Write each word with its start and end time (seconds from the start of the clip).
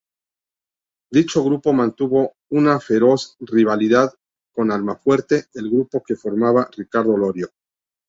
Dicho 1.11 1.43
grupo 1.43 1.73
mantuvo 1.73 2.33
una 2.49 2.79
feroz 2.79 3.37
rivalidad 3.41 4.11
con 4.51 4.71
Almafuerte, 4.71 5.45
el 5.53 5.69
grupo 5.69 6.01
que 6.01 6.15
formara 6.15 6.67
Ricardo 6.75 7.15
Iorio. 7.15 7.51